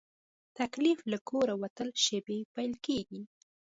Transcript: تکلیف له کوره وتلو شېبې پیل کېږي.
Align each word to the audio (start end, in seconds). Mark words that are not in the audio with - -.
تکلیف 0.57 0.99
له 1.11 1.17
کوره 1.29 1.53
وتلو 1.61 1.95
شېبې 2.05 2.39
پیل 2.55 2.73
کېږي. 2.85 3.21